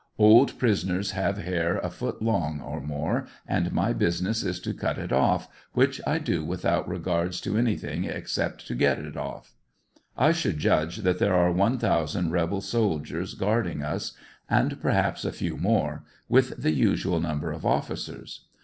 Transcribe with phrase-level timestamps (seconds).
[0.17, 4.97] Old prisoners have hair a foot long or more, and my business is to cut
[4.97, 9.53] it off, which I do without regards to anything except to get it off.
[10.17, 14.13] I should judge that there are one thousand rebel soldiers guardmg us,
[14.49, 18.45] and perpaps a few more, with the usual number of officers.